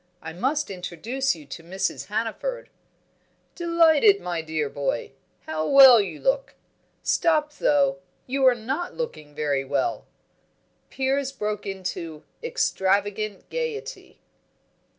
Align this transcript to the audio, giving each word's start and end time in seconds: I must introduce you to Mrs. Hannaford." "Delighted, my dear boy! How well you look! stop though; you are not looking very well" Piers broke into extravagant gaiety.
I 0.19 0.33
must 0.33 0.71
introduce 0.71 1.35
you 1.35 1.45
to 1.45 1.63
Mrs. 1.63 2.07
Hannaford." 2.07 2.71
"Delighted, 3.53 4.19
my 4.19 4.41
dear 4.41 4.67
boy! 4.67 5.11
How 5.41 5.67
well 5.67 6.01
you 6.01 6.19
look! 6.19 6.55
stop 7.03 7.53
though; 7.53 7.99
you 8.25 8.43
are 8.47 8.55
not 8.55 8.95
looking 8.95 9.35
very 9.35 9.63
well" 9.63 10.07
Piers 10.89 11.31
broke 11.31 11.67
into 11.67 12.23
extravagant 12.43 13.47
gaiety. 13.51 14.19